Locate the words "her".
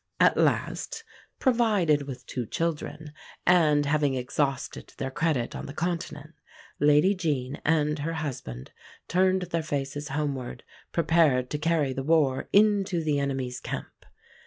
7.99-8.13